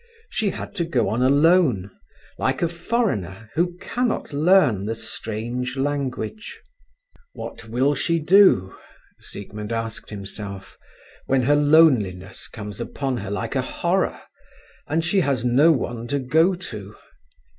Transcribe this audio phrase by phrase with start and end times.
[0.31, 1.91] She had to go on alone,
[2.39, 6.59] like a foreigner who cannot learn the strange language.
[7.33, 8.75] "What will she do?"
[9.19, 10.75] Siegmund asked himself,
[11.27, 14.19] "when her loneliness comes upon her like a horror,
[14.87, 16.95] and she has no one to go to.